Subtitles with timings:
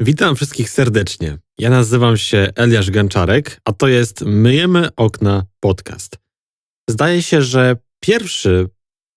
[0.00, 1.38] Witam wszystkich serdecznie.
[1.58, 6.18] Ja nazywam się Eliasz Gęczarek, a to jest Myjemy Okna Podcast.
[6.90, 8.68] Zdaje się, że pierwszy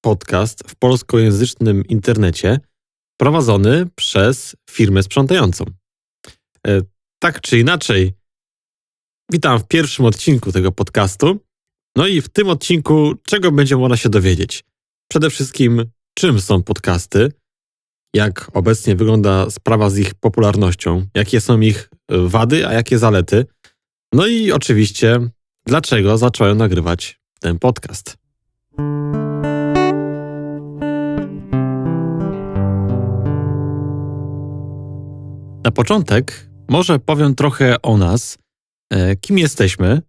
[0.01, 2.59] podcast w polskojęzycznym internecie
[3.17, 5.65] prowadzony przez firmę sprzątającą.
[6.67, 6.81] E,
[7.21, 8.13] tak czy inaczej,
[9.31, 11.39] witam w pierwszym odcinku tego podcastu.
[11.95, 14.63] No i w tym odcinku czego będzie można się dowiedzieć?
[15.11, 15.85] Przede wszystkim,
[16.17, 17.31] czym są podcasty,
[18.13, 23.45] jak obecnie wygląda sprawa z ich popularnością, jakie są ich wady, a jakie zalety.
[24.13, 25.19] No i oczywiście,
[25.65, 28.17] dlaczego zacząłem nagrywać ten podcast.
[35.63, 38.37] Na początek może powiem trochę o nas,
[38.89, 40.01] e, kim jesteśmy.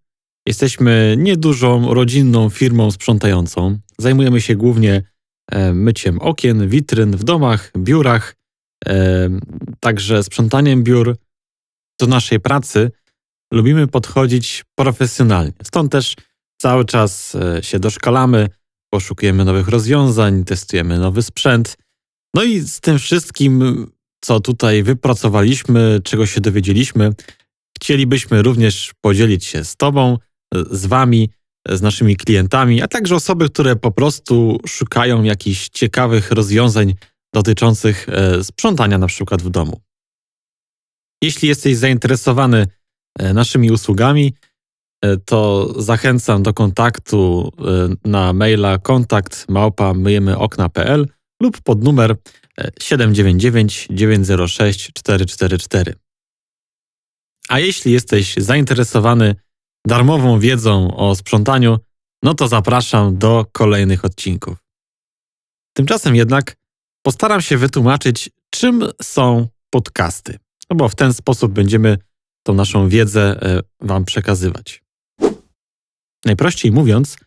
[0.47, 3.77] Jesteśmy niedużą rodzinną firmą sprzątającą.
[3.97, 5.10] Zajmujemy się głównie E,
[5.73, 8.35] myciem okien, witryn w domach, biurach,
[8.87, 9.29] e,
[9.79, 11.17] także sprzątaniem biur
[11.99, 12.91] do naszej pracy
[13.53, 15.53] lubimy podchodzić profesjonalnie.
[15.63, 16.15] Stąd też
[16.61, 18.49] cały czas e, się doszkalamy,
[18.93, 21.77] poszukujemy nowych rozwiązań, testujemy nowy sprzęt.
[22.35, 23.87] No i z tym wszystkim,
[24.21, 27.13] co tutaj wypracowaliśmy, czego się dowiedzieliśmy,
[27.77, 30.17] chcielibyśmy również podzielić się z Tobą,
[30.71, 31.29] z Wami,
[31.69, 36.93] z naszymi klientami, a także osoby, które po prostu szukają jakichś ciekawych rozwiązań
[37.33, 39.81] dotyczących e, sprzątania na przykład w domu.
[41.23, 42.67] Jeśli jesteś zainteresowany
[43.19, 44.33] e, naszymi usługami,
[45.01, 47.51] e, to zachęcam do kontaktu
[48.05, 51.07] na maila kontakt małpa myjemyokna.pl
[51.41, 52.15] lub pod numer
[52.79, 55.95] 799 906 444.
[57.49, 59.35] A jeśli jesteś zainteresowany
[59.87, 61.79] darmową wiedzą o sprzątaniu,
[62.23, 64.57] no to zapraszam do kolejnych odcinków.
[65.73, 66.55] Tymczasem jednak
[67.05, 70.37] postaram się wytłumaczyć, czym są podcasty,
[70.69, 71.97] no bo w ten sposób będziemy
[72.43, 74.83] tą naszą wiedzę e, Wam przekazywać.
[76.25, 77.17] Najprościej mówiąc,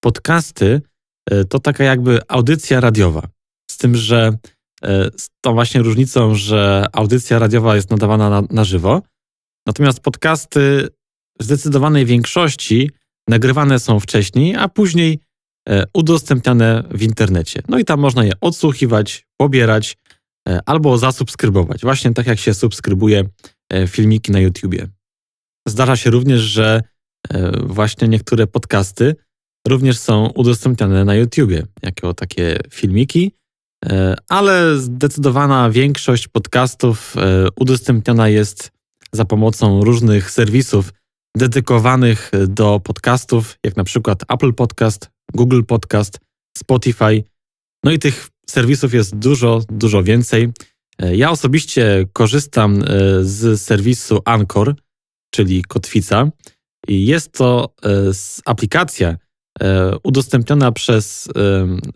[0.00, 0.82] podcasty
[1.30, 3.28] e, to taka jakby audycja radiowa.
[3.70, 4.38] Z tym, że
[4.82, 9.02] e, z tą właśnie różnicą, że audycja radiowa jest nadawana na, na żywo,
[9.66, 10.88] natomiast podcasty
[11.40, 12.90] zdecydowanej większości
[13.28, 15.18] nagrywane są wcześniej, a później
[15.68, 17.62] e, udostępniane w internecie.
[17.68, 19.96] No i tam można je odsłuchiwać, pobierać
[20.48, 23.24] e, albo zasubskrybować, właśnie tak jak się subskrybuje
[23.72, 24.88] e, filmiki na YouTubie.
[25.68, 26.82] Zdarza się również, że
[27.66, 29.16] właśnie niektóre podcasty
[29.68, 33.32] również są udostępniane na YouTubie jako takie filmiki,
[34.28, 37.14] ale zdecydowana większość podcastów
[37.56, 38.70] udostępniana jest
[39.12, 40.92] za pomocą różnych serwisów
[41.36, 46.18] dedykowanych do podcastów, jak na przykład Apple Podcast, Google Podcast,
[46.56, 47.24] Spotify.
[47.84, 50.52] No i tych serwisów jest dużo, dużo więcej.
[51.12, 52.84] Ja osobiście korzystam e,
[53.22, 54.74] z serwisu Anchor,
[55.34, 56.30] czyli Kotwica.
[56.88, 57.90] I jest to e,
[58.44, 59.16] aplikacja
[59.60, 61.28] e, udostępniona przez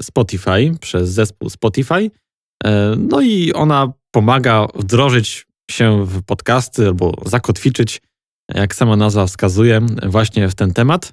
[0.03, 2.11] Spotify, przez zespół Spotify.
[2.99, 8.01] No i ona pomaga wdrożyć się w podcasty albo zakotwiczyć
[8.49, 11.13] jak sama nazwa wskazuje, właśnie w ten temat.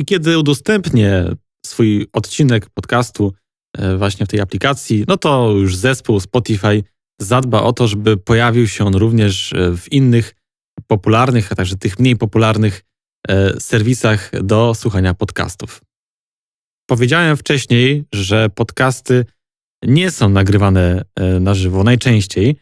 [0.00, 1.24] I kiedy udostępnię
[1.66, 3.32] swój odcinek podcastu
[3.78, 6.82] e, właśnie w tej aplikacji, no to już zespół Spotify
[7.20, 10.34] zadba o to, żeby pojawił się on również e, w innych
[10.86, 12.82] popularnych, a także tych mniej popularnych
[13.28, 15.80] e, serwisach do słuchania podcastów.
[16.88, 19.24] Powiedziałem wcześniej, że podcasty
[19.82, 21.04] nie są nagrywane
[21.40, 22.56] na żywo najczęściej,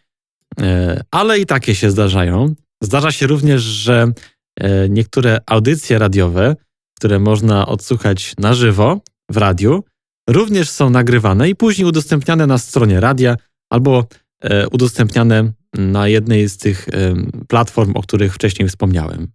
[1.11, 2.55] ale i takie się zdarzają.
[2.83, 4.13] Zdarza się również, że
[4.61, 6.57] e, niektóre audycje radiowe,
[6.97, 9.01] które można odsłuchać na żywo
[9.31, 9.85] w radiu,
[10.29, 13.37] również są nagrywane i później udostępniane na stronie radia
[13.71, 14.07] albo
[14.43, 17.15] e, udostępniane na jednej z tych e,
[17.49, 19.29] platform, o których wcześniej wspomniałem.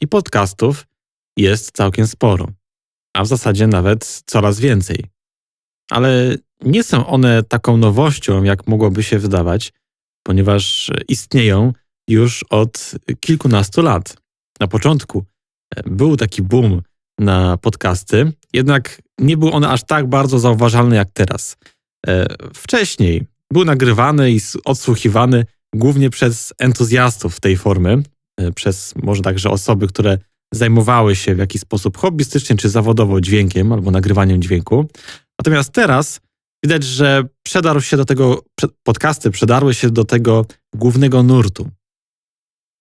[0.00, 0.86] I podcastów
[1.36, 2.48] jest całkiem sporo,
[3.16, 5.04] a w zasadzie nawet coraz więcej.
[5.90, 9.72] Ale nie są one taką nowością, jak mogłoby się wydawać,
[10.22, 11.72] ponieważ istnieją
[12.08, 14.16] już od kilkunastu lat.
[14.60, 15.24] Na początku
[15.76, 16.82] e, był taki boom
[17.18, 21.56] na podcasty, jednak nie był on aż tak bardzo zauważalny jak teraz.
[22.06, 25.44] E, wcześniej był nagrywany i odsłuchiwany
[25.74, 28.02] głównie przez entuzjastów tej formy,
[28.40, 30.18] e, przez może także osoby, które
[30.54, 34.86] zajmowały się w jakiś sposób hobbystycznie czy zawodowo dźwiękiem albo nagrywaniem dźwięku.
[35.40, 36.20] Natomiast teraz
[36.64, 38.42] widać, że przedarł się do tego,
[38.82, 41.70] podcasty przedarły się do tego głównego nurtu.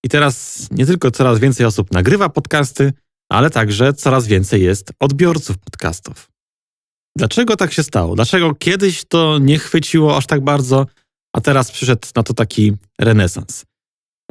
[0.05, 2.94] I teraz nie tylko coraz więcej osób nagrywa podcasty,
[3.31, 6.29] ale także coraz więcej jest odbiorców podcastów.
[7.17, 8.15] Dlaczego tak się stało?
[8.15, 10.85] Dlaczego kiedyś to nie chwyciło aż tak bardzo,
[11.35, 13.65] a teraz przyszedł na to taki renesans.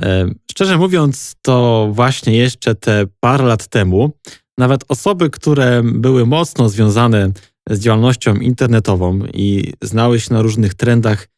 [0.03, 4.13] E, szczerze mówiąc, to właśnie jeszcze te parę lat temu
[4.59, 7.33] nawet osoby, które były mocno związane
[7.71, 11.29] z działalnością internetową i znały się na różnych trendach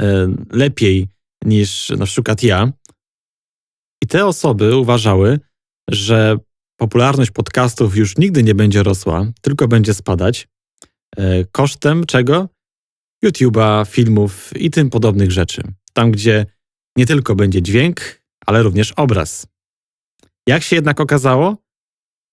[0.00, 1.08] e, lepiej
[1.44, 2.72] niż na przykład ja,
[4.02, 5.40] i te osoby uważały,
[5.90, 6.36] że
[6.76, 10.48] popularność podcastów już nigdy nie będzie rosła, tylko będzie spadać.
[11.16, 12.48] E, kosztem czego?
[13.24, 15.62] YouTube'a, filmów i tym podobnych rzeczy.
[15.92, 16.46] Tam, gdzie
[16.96, 19.46] nie tylko będzie dźwięk, ale również obraz.
[20.46, 21.56] Jak się jednak okazało?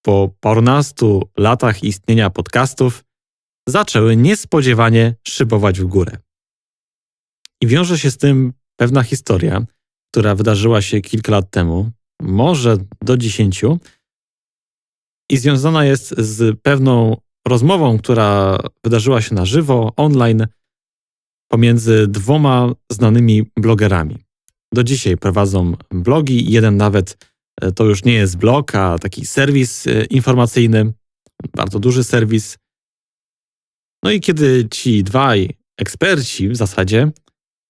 [0.06, 3.04] Po parunastu latach istnienia podcastów
[3.68, 6.18] zaczęły niespodziewanie szybować w górę.
[7.62, 9.66] I wiąże się z tym pewna historia,
[10.12, 11.92] która wydarzyła się kilka lat temu,
[12.22, 13.80] może do dziesięciu,
[15.32, 17.18] i związana jest z pewną
[17.48, 20.48] rozmową, która wydarzyła się na żywo, online,
[21.52, 24.18] pomiędzy dwoma znanymi blogerami.
[24.74, 27.18] Do dzisiaj prowadzą blogi, jeden nawet
[27.62, 30.94] e, to już nie jest blog, a taki serwis e, informacyjny,
[31.56, 32.58] bardzo duży serwis.
[34.04, 37.12] No i kiedy ci dwaj eksperci w zasadzie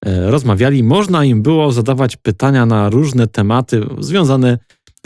[0.05, 4.57] rozmawiali, można im było zadawać pytania na różne tematy związane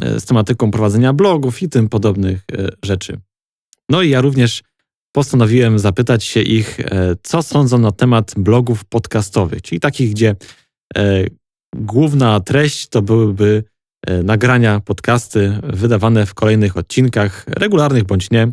[0.02, 2.46] z tematyką prowadzenia blogów i tym podobnych
[2.84, 3.20] rzeczy.
[3.90, 4.64] No i ja również
[5.16, 10.36] postanowiłem zapytać się ich, e, co sądzą na temat blogów podcastowych, czyli takich, gdzie
[10.98, 11.26] e,
[11.76, 13.64] główna treść to byłyby
[14.08, 18.52] e, nagrania, podcasty wydawane w kolejnych odcinkach, regularnych bądź nie.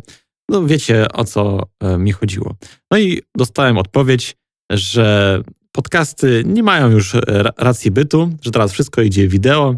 [0.49, 1.63] No wiecie o co
[1.97, 2.55] mi chodziło.
[2.91, 4.35] No i dostałem odpowiedź,
[4.71, 5.41] że
[5.71, 7.15] podcasty nie mają już
[7.57, 9.75] racji bytu, że teraz wszystko idzie wideo,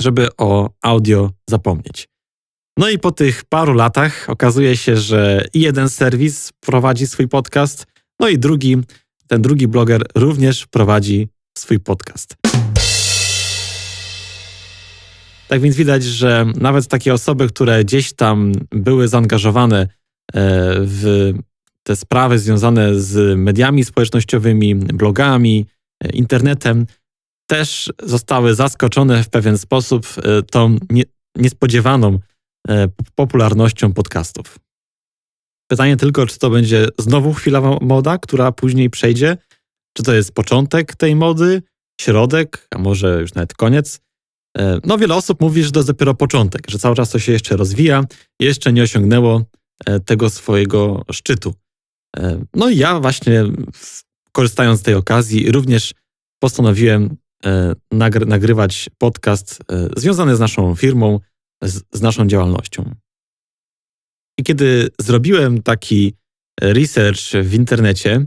[0.00, 2.08] żeby o audio zapomnieć.
[2.78, 7.86] No i po tych paru latach okazuje się, że jeden serwis prowadzi swój podcast,
[8.20, 8.76] no i drugi,
[9.26, 11.28] ten drugi bloger również prowadzi
[11.58, 12.34] swój podcast.
[15.48, 19.88] Tak więc widać, że nawet takie osoby, które gdzieś tam były zaangażowane e,
[20.80, 21.32] w
[21.86, 25.66] te sprawy związane z mediami społecznościowymi, blogami,
[26.04, 26.86] e, internetem,
[27.50, 30.78] też zostały zaskoczone w pewien sposób e, tą
[31.36, 32.18] niespodziewaną
[32.68, 34.58] E, popularnością podcastów.
[35.70, 39.36] Pytanie tylko, czy to będzie znowu chwilowa moda, która później przejdzie,
[39.96, 41.62] czy to jest początek tej mody,
[42.00, 44.00] środek, a może już nawet koniec.
[44.84, 47.56] No, wiele osób mówi, że to jest dopiero początek, że cały czas to się jeszcze
[47.56, 48.04] rozwija,
[48.40, 49.42] jeszcze nie osiągnęło
[50.06, 51.54] tego swojego szczytu.
[52.54, 53.44] No i ja właśnie,
[54.32, 55.94] korzystając z tej okazji, również
[56.42, 57.16] postanowiłem
[58.26, 59.58] nagrywać podcast
[59.96, 61.20] związany z naszą firmą,
[61.62, 62.94] z, z naszą działalnością.
[64.38, 66.14] I kiedy zrobiłem taki
[66.60, 68.26] research w internecie,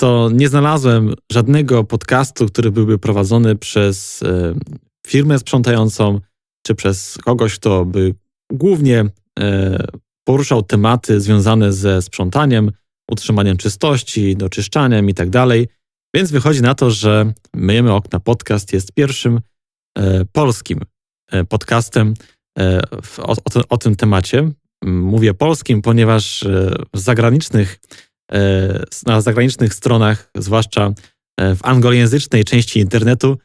[0.00, 4.54] to nie znalazłem żadnego podcastu, który byłby prowadzony przez e,
[5.06, 6.20] firmę sprzątającą,
[6.66, 8.14] czy przez kogoś, kto by
[8.52, 9.04] głównie
[9.38, 9.78] e,
[10.24, 12.70] poruszał tematy związane ze sprzątaniem,
[13.10, 15.68] utrzymaniem czystości, doczyszczaniem i tak dalej.
[16.14, 19.40] Więc wychodzi na to, że Myjemy Okna Podcast jest pierwszym
[19.98, 20.80] e, polskim
[21.48, 22.14] podcastem,
[22.58, 22.80] E,
[23.18, 24.50] o, o, o tym temacie.
[24.84, 27.80] Mówię polskim, ponieważ e, w zagranicznych,
[28.32, 30.92] e, na zagranicznych stronach, zwłaszcza
[31.40, 33.38] w anglojęzycznej części internetu,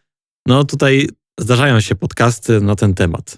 [0.47, 1.09] no tutaj
[1.39, 3.37] zdarzają się podcasty na ten temat.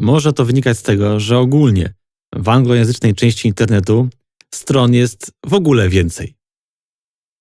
[0.00, 1.94] Może to wynikać z tego, że ogólnie
[2.36, 4.08] w anglojęzycznej części internetu
[4.54, 6.34] stron jest w ogóle więcej.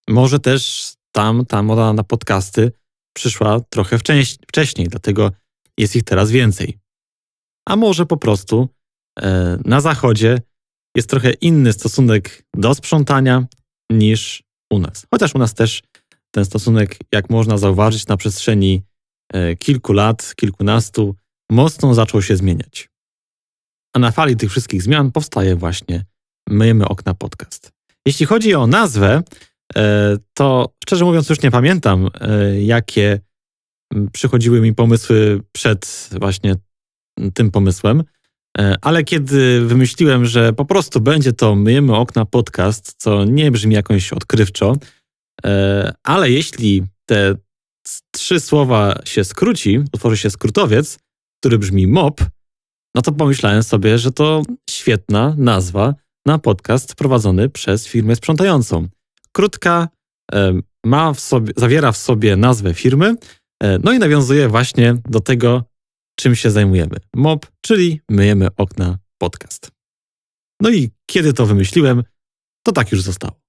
[0.07, 2.71] Może też tam ta moda na podcasty
[3.13, 3.97] przyszła trochę
[4.47, 5.31] wcześniej, dlatego
[5.77, 6.79] jest ich teraz więcej
[7.69, 8.69] a może po prostu
[9.19, 10.41] e, na zachodzie
[10.95, 13.47] jest trochę inny stosunek do sprzątania
[13.91, 15.07] niż u nas.
[15.11, 15.83] Chociaż u nas też
[16.31, 18.81] ten stosunek, jak można zauważyć na przestrzeni
[19.33, 21.15] e, kilku lat, kilkunastu,
[21.51, 22.89] mocno zaczął się zmieniać.
[23.95, 26.05] A na fali tych wszystkich zmian powstaje właśnie
[26.49, 27.71] Myjemy Okna Podcast.
[28.05, 29.23] Jeśli chodzi o nazwę,
[29.75, 32.09] e, to szczerze mówiąc już nie pamiętam,
[32.59, 33.19] jakie
[34.11, 36.55] przychodziły mi pomysły przed właśnie
[37.33, 38.03] tym pomysłem.
[38.57, 43.75] E, ale kiedy wymyśliłem, że po prostu będzie to Myjemy Okna podcast, co nie brzmi
[43.75, 44.75] jakoś odkrywczo,
[45.45, 47.35] e, ale jeśli te
[48.11, 50.99] trzy słowa się skróci, utworzy się skrótowiec,
[51.39, 52.21] który brzmi MOP,
[52.95, 55.93] no to pomyślałem sobie, że to świetna nazwa
[56.25, 58.87] na podcast prowadzony przez firmę sprzątającą.
[59.31, 59.87] Krótka,
[60.33, 63.15] e, ma w sobie, zawiera w sobie nazwę firmy,
[63.83, 65.63] no i nawiązuje właśnie do tego,
[66.19, 66.97] czym się zajmujemy.
[67.15, 69.71] MOP, czyli myjemy okna podcast.
[70.61, 72.03] No i kiedy to wymyśliłem,
[72.65, 73.39] to tak już zostało.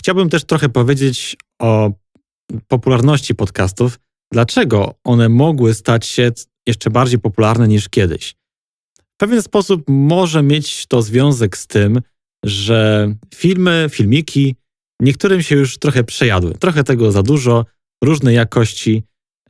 [0.00, 1.90] chciałbym też trochę powiedzieć o
[2.68, 3.98] popularności podcastów,
[4.32, 6.32] dlaczego one mogły stać się
[6.66, 8.34] jeszcze bardziej popularne niż kiedyś.
[9.14, 12.00] W pewien sposób może mieć to związek z tym,
[12.44, 14.56] że filmy, filmiki
[15.00, 16.54] niektórym się już trochę przejadły.
[16.54, 17.66] Trochę tego za dużo,
[18.04, 19.02] różnej jakości,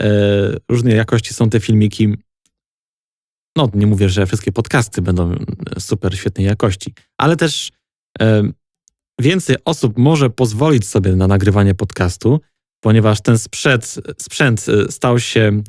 [0.03, 2.15] e, jakości są te filmiki.
[3.57, 5.35] No, nie mówię, że wszystkie podcasty będą
[5.79, 7.73] super świetnej jakości, ale też
[8.21, 8.43] e,
[9.21, 12.41] więcej osób może pozwolić sobie na nagrywanie podcastu,
[12.81, 15.63] ponieważ ten sprzęt, sprzęt e, stał się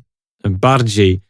[0.44, 1.22] bardziej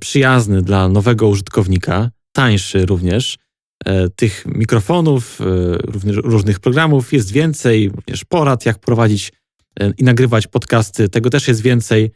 [0.00, 3.38] przyjazny dla nowego użytkownika, tańszy również.
[3.84, 5.40] E, tych mikrofonów,
[5.84, 9.32] również różnych programów jest więcej, również porad, jak prowadzić
[9.98, 12.10] i nagrywać podcasty, tego też jest więcej.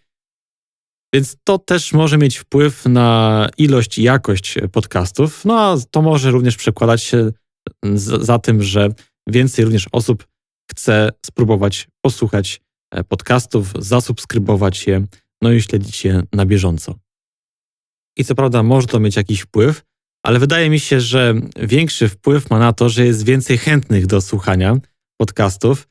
[1.15, 5.45] Więc to też może mieć wpływ na ilość i jakość podcastów.
[5.45, 7.31] No a to może również przekładać się
[8.05, 8.89] za tym, że
[9.29, 10.27] więcej również osób
[10.71, 15.07] chce spróbować posłuchać e, podcastów, zasubskrybować je,
[15.43, 16.95] no i śledzić je na bieżąco.
[18.17, 19.83] I co prawda może to mieć jakiś wpływ,
[20.25, 24.21] ale wydaje mi się, że większy wpływ ma na to, że jest więcej chętnych do
[24.21, 24.77] słuchania
[25.21, 25.89] podcastów.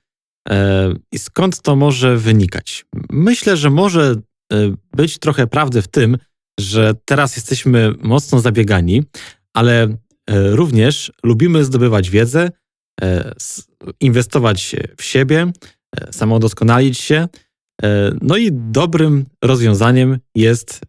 [0.49, 2.85] E, I skąd to może wynikać?
[3.09, 4.15] Myślę, że może
[4.53, 4.55] e,
[4.95, 6.17] być trochę prawdy w tym,
[6.59, 9.03] że teraz jesteśmy mocno zabiegani,
[9.53, 9.97] ale
[10.29, 12.49] również lubimy zdobywać wiedzę,
[13.01, 13.33] E,
[13.99, 15.51] inwestować w siebie,
[15.95, 17.27] e, samodoskonalić się.
[17.83, 20.81] E, no i dobrym rozwiązaniem jest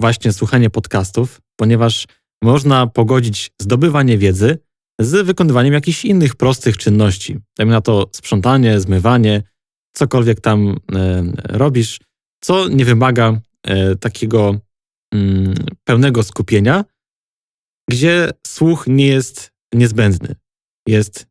[0.00, 2.06] właśnie słuchanie podcastów, ponieważ
[2.42, 4.58] można pogodzić zdobywanie wiedzy
[5.00, 7.38] z wykonywaniem jakichś innych prostych czynności.
[7.58, 9.42] Dajmy na to sprzątanie, zmywanie,
[9.96, 10.76] cokolwiek tam
[11.44, 12.00] robisz,
[12.40, 13.40] co nie wymaga
[14.00, 14.60] takiego
[15.14, 16.84] mm, pełnego skupienia,
[17.90, 20.34] gdzie słuch nie jest niezbędny
[20.88, 21.26] jest,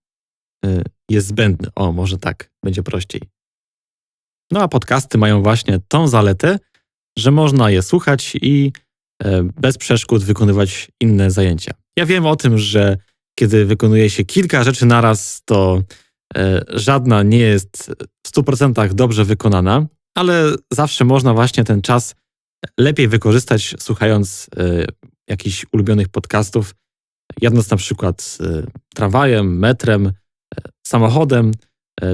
[0.66, 1.68] y, jest zbędny.
[1.76, 3.22] O, może tak, będzie prościej.
[4.52, 6.60] No a podcasty mają właśnie tą zaletę,
[7.18, 8.72] że można je słuchać i
[9.24, 11.72] e, bez przeszkód wykonywać inne zajęcia.
[11.98, 12.98] Ja wiem o tym, że
[13.40, 15.82] kiedy wykonuje się kilka rzeczy naraz, to
[16.36, 17.92] e, żadna nie jest
[18.28, 19.86] w 100% dobrze wykonana,
[20.18, 22.16] ale zawsze można właśnie ten czas
[22.80, 24.86] lepiej wykorzystać, słuchając e,
[25.30, 26.76] jakichś ulubionych podcastów,
[27.42, 28.38] jadąc na przykład
[28.96, 30.12] tramwajem, metrem,
[30.88, 31.52] samochodem,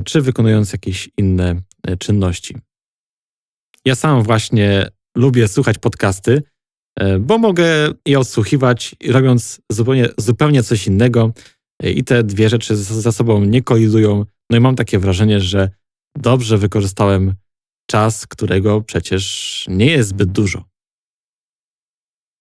[0.06, 1.62] czy wykonując jakieś inne
[2.00, 2.56] czynności.
[3.86, 6.44] Ja sam właśnie lubię słuchać podcasty,
[7.20, 7.66] bo mogę
[8.06, 11.34] je odsłuchiwać, robiąc zupełnie, zupełnie coś innego
[11.84, 14.26] i te dwie rzeczy ze sobą nie kolidują.
[14.50, 15.70] No i mam takie wrażenie, że
[16.18, 17.36] dobrze wykorzystałem
[17.90, 20.66] czas, którego przecież nie jest zbyt dużo.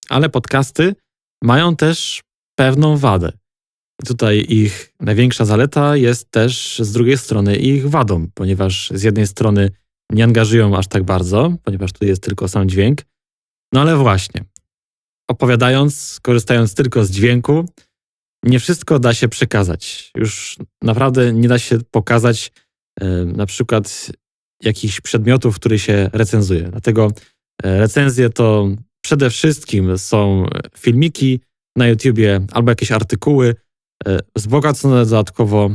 [0.08, 0.94] Ale podcasty
[1.42, 2.22] mają też
[2.58, 3.32] pewną wadę.
[4.06, 9.70] Tutaj ich największa zaleta jest też z drugiej strony ich wadą, ponieważ z jednej strony
[10.12, 13.02] nie angażują aż tak bardzo, ponieważ tu jest tylko sam dźwięk.
[13.72, 14.44] No ale właśnie,
[15.30, 17.68] opowiadając, korzystając tylko z dźwięku,
[18.44, 20.10] nie wszystko da się przekazać.
[20.16, 22.52] Już naprawdę nie da się pokazać
[23.00, 24.12] e, na przykład
[24.62, 26.62] jakichś przedmiotów, które się recenzuje.
[26.62, 27.12] Dlatego
[27.62, 28.68] e, recenzje to
[29.04, 30.46] przede wszystkim są
[30.78, 31.40] filmiki,
[31.76, 33.54] na YouTubie albo jakieś artykuły
[34.06, 35.70] e, wzbogacone dodatkowo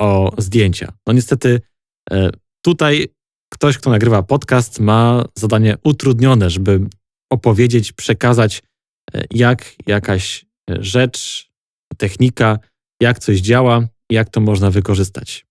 [0.00, 0.92] o zdjęcia.
[1.06, 1.60] No niestety
[2.64, 3.08] tutaj
[3.52, 6.80] ktoś, kto nagrywa podcast, ma zadanie utrudnione, żeby
[7.32, 8.62] opowiedzieć, przekazać,
[9.14, 11.50] e, jak jakaś rzecz,
[11.96, 12.58] technika,
[13.00, 15.46] jak coś działa, jak to można wykorzystać.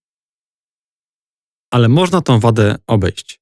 [1.74, 3.40] Ale można tą wadę obejść.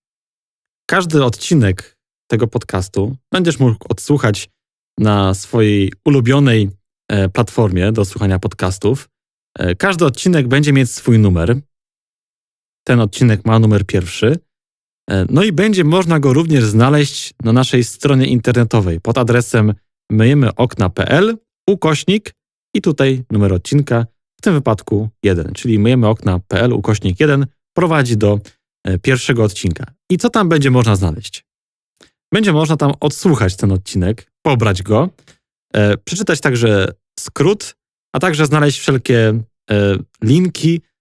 [0.89, 4.49] Każdy odcinek tego podcastu będziesz mógł odsłuchać
[4.99, 6.69] na swojej ulubionej
[7.09, 9.09] e, platformie do słuchania podcastów.
[9.59, 11.61] E, każdy odcinek będzie mieć swój numer.
[12.83, 14.39] Ten odcinek ma numer pierwszy.
[15.09, 19.73] E, no i będzie można go również znaleźć na naszej stronie internetowej pod adresem
[20.11, 21.37] myjemyokna.pl
[21.69, 22.35] ukośnik
[22.75, 24.05] i tutaj numer odcinka,
[24.39, 28.39] w tym wypadku 1, czyli myjemyokna.pl ukośnik 1 prowadzi do
[29.01, 29.85] pierwszego odcinka.
[30.09, 31.45] I co tam będzie można znaleźć?
[32.33, 35.09] Będzie można tam odsłuchać ten odcinek, pobrać go,
[35.73, 36.87] e, przeczytać także
[37.19, 37.75] skrót,
[38.13, 39.39] a także znaleźć wszelkie
[39.71, 40.92] e, linki e,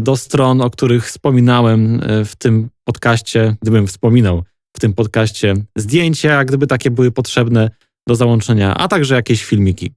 [0.00, 4.44] do stron, o których wspominałem e, w tym podcaście, gdybym wspominał
[4.76, 7.70] w tym podcaście zdjęcia, gdyby takie były potrzebne
[8.08, 9.92] do załączenia, a także jakieś filmiki.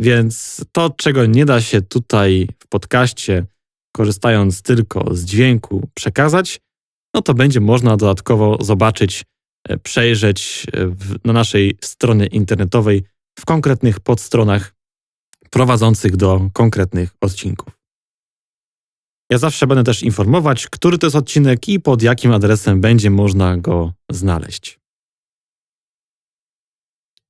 [0.00, 3.44] Więc to, czego nie da się tutaj w podcaście,
[3.96, 6.60] korzystając tylko z dźwięku, przekazać,
[7.14, 9.24] no to będzie można dodatkowo zobaczyć
[9.68, 13.04] E, przejrzeć e, w, na naszej stronie internetowej
[13.38, 14.74] w konkretnych podstronach
[15.50, 17.81] prowadzących do konkretnych odcinków.
[19.32, 23.56] Ja zawsze będę też informować, który to jest odcinek i pod jakim adresem będzie można
[23.56, 24.80] go znaleźć.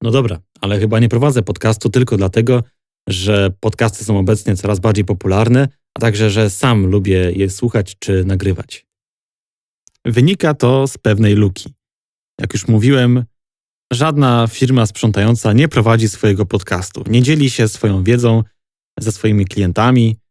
[0.03, 2.65] No dobra, ale chyba nie prowadzę podcastu tylko dlatego,
[3.09, 8.25] że podcasty są obecnie coraz bardziej popularne, a także, że sam lubię je słuchać czy
[8.25, 8.87] nagrywać.
[10.05, 11.75] Wynika to z pewnej luki.
[12.41, 13.25] Jak już mówiłem,
[13.93, 18.43] żadna firma sprzątająca nie prowadzi swojego podcastu, nie dzieli się swoją wiedzą
[18.99, 20.22] ze swoimi klientami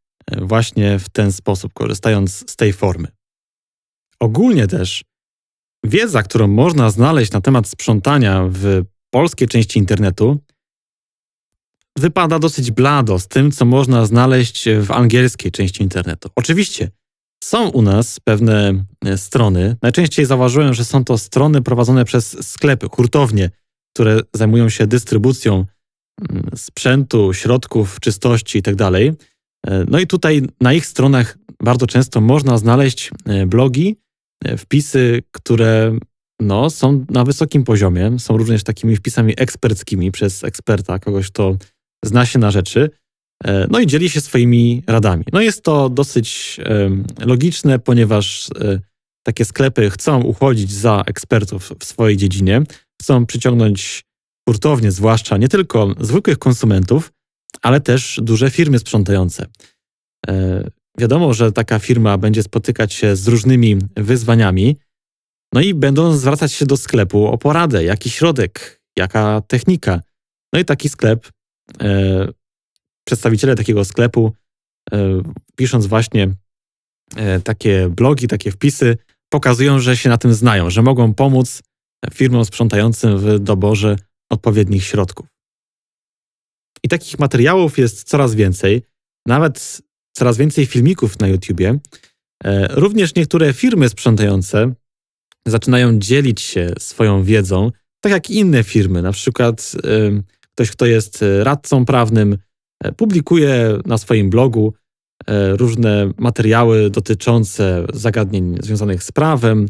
[0.41, 3.07] właśnie w ten sposób, korzystając z tej formy.
[4.19, 5.03] Ogólnie też
[5.85, 10.39] wiedza, którą można znaleźć na temat sprzątania w polskiej części internetu,
[11.97, 16.29] wypada dosyć blado z tym, co można znaleźć w angielskiej części internetu.
[16.35, 16.89] Oczywiście
[17.43, 19.75] są u nas pewne e, strony.
[19.81, 23.49] Najczęściej zauważyłem, że są to strony prowadzone przez sklepy, hurtownie,
[23.93, 25.65] które zajmują się dystrybucją
[26.29, 28.91] mm, sprzętu, środków czystości itd.
[29.67, 33.95] E, no i tutaj na ich stronach bardzo często można znaleźć e, blogi,
[34.57, 35.97] wpisy, które
[36.39, 41.57] no, są na wysokim poziomie, są również takimi wpisami eksperckimi przez eksperta, kogoś, kto
[42.05, 42.89] zna się na rzeczy,
[43.43, 45.23] e, no i dzieli się swoimi radami.
[45.33, 46.59] No jest to dosyć
[47.19, 48.79] logiczne, ponieważ e,
[49.23, 52.61] takie sklepy chcą uchodzić za ekspertów w swojej dziedzinie,
[53.01, 54.03] chcą przyciągnąć
[54.49, 57.11] hurtownie, zwłaszcza nie tylko zwykłych konsumentów,
[57.61, 59.45] ale też duże firmy sprzątające.
[60.27, 60.63] E,
[60.97, 64.77] wiadomo, że taka firma będzie spotykać się z różnymi wyzwaniami,
[65.53, 70.01] no i będą zwracać się do sklepu o poradę, jaki środek, jaka technika.
[70.53, 71.29] No i taki sklep
[71.81, 72.27] e,
[73.07, 74.33] przedstawiciele takiego sklepu,
[74.91, 75.21] e,
[75.55, 76.33] pisząc właśnie
[77.43, 78.97] takie blogi, takie wpisy,
[79.29, 81.61] pokazują, że się na tym znają, że mogą pomóc
[82.13, 83.95] firmom sprzątającym w doborze
[84.29, 85.30] odpowiednich środków.
[86.83, 88.81] I takich materiałów jest coraz więcej,
[89.25, 89.81] nawet
[90.13, 91.79] coraz więcej filmików na YouTubie.
[92.69, 94.73] Również niektóre firmy sprzątające
[95.47, 99.75] zaczynają dzielić się swoją wiedzą, tak jak inne firmy, na przykład
[100.61, 102.37] Ktoś, kto jest e, radcą prawnym,
[102.83, 104.73] e, publikuje na swoim blogu
[105.27, 109.65] e, różne materiały dotyczące zagadnień związanych z prawem,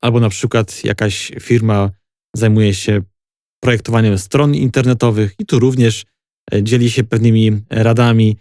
[0.00, 1.90] albo na przykład jakaś firma
[2.36, 3.02] zajmuje się
[3.64, 6.04] projektowaniem stron internetowych i tu również
[6.62, 8.36] dzieli się pewnymi radami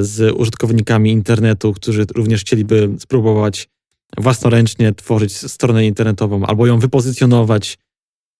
[0.00, 3.68] z użytkownikami internetu, którzy również chcieliby spróbować
[4.18, 7.78] własnoręcznie tworzyć stronę internetową albo ją wypozycjonować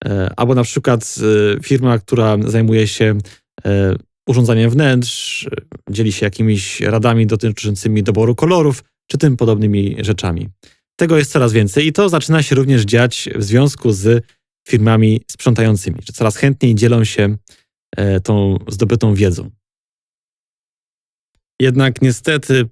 [0.04, 1.16] E, albo na przykład
[1.56, 3.18] e, firma, która zajmuje się
[3.64, 3.96] e,
[4.28, 5.48] urządzaniem wnętrz,
[5.90, 10.48] dzieli się jakimiś radami dotyczącymi doboru kolorów, czy tym podobnymi rzeczami.
[10.96, 14.24] Tego jest coraz więcej i to zaczyna się również dziać w związku z
[14.68, 17.36] firmami sprzątającymi, że coraz chętniej dzielą się
[18.24, 19.50] tą zdobytą wiedzą.
[21.60, 22.68] Jednak niestety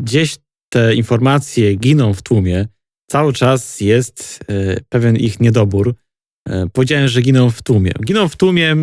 [0.00, 0.36] gdzieś
[0.72, 2.68] te informacje giną w tłumie.
[3.10, 4.44] Cały czas jest
[4.88, 5.94] pewien ich niedobór,
[6.48, 7.92] E, powiedziałem, że giną w tłumie.
[8.04, 8.76] Giną w tłumie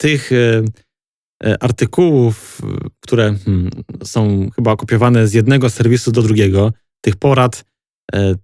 [0.00, 0.64] tych e,
[1.44, 2.62] e, artykułów,
[3.00, 3.70] które hmm,
[4.04, 6.72] są chyba kopiowane z jednego serwisu do drugiego,
[7.04, 7.64] tych porad,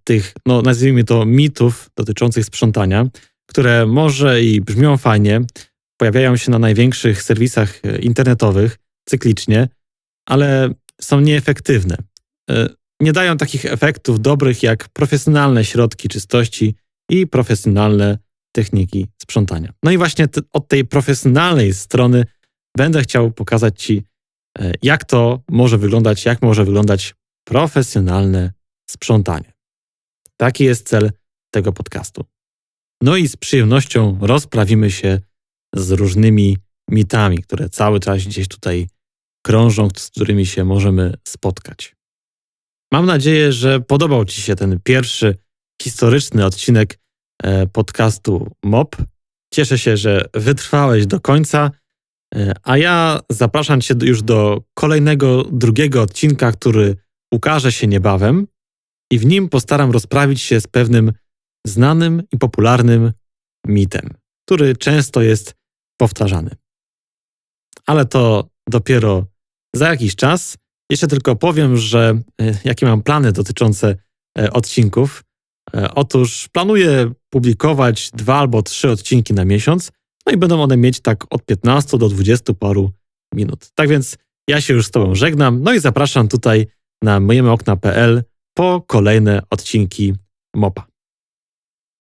[0.04, 3.06] tych, no nazwijmy to, mitów dotyczących sprzątania,
[3.46, 5.40] które może i brzmią fajnie,
[5.96, 9.68] pojawiają się na największych serwisach internetowych cyklicznie,
[10.28, 11.96] ale są nieefektywne.
[13.00, 16.74] Nie dają takich efektów dobrych jak profesjonalne środki czystości
[17.10, 18.18] i profesjonalne
[18.52, 19.72] techniki sprzątania.
[19.82, 22.24] No i właśnie od tej profesjonalnej strony
[22.76, 24.02] będę chciał pokazać Ci,
[24.58, 28.52] e, jak to może wyglądać, jak może wyglądać profesjonalne
[28.90, 29.53] sprzątanie.
[30.36, 31.10] Taki jest cel
[31.50, 32.24] tego podcastu.
[33.02, 35.20] No i z przyjemnością rozprawimy się
[35.74, 36.58] z różnymi
[36.90, 38.88] mitami, które cały czas gdzieś tutaj
[39.46, 41.96] krążą, z którymi się możemy spotkać.
[42.92, 45.36] Mam nadzieję, że podobał Ci się ten pierwszy
[45.82, 46.98] historyczny odcinek
[47.42, 48.96] e, podcastu MOP.
[49.54, 51.70] Cieszę się, że wytrwałeś do końca,
[52.34, 56.96] e, a ja zapraszam Cię już do kolejnego, drugiego odcinka, który
[57.32, 58.46] ukaże się niebawem
[59.12, 61.12] i w nim postaram rozprawić się z pewnym
[61.66, 63.12] znanym i popularnym
[63.66, 64.10] mitem,
[64.46, 65.54] który często jest
[66.00, 66.50] powtarzany.
[67.86, 69.26] Ale to dopiero
[69.74, 70.56] za jakiś czas.
[70.90, 73.96] Jeszcze tylko powiem, że e, jakie mam plany dotyczące
[74.52, 75.24] odcinków.
[75.74, 79.92] E, otóż planuję publikować dwa albo trzy odcinki na miesiąc,
[80.26, 82.92] no i będą one mieć tak od 15 do 20 paru
[83.34, 83.70] minut.
[83.74, 84.16] Tak więc
[84.48, 86.66] ja się już z Tobą żegnam, no i zapraszam tutaj
[87.02, 88.22] na myjemyokna.pl
[88.54, 90.14] po kolejne odcinki
[90.56, 90.93] MOPA.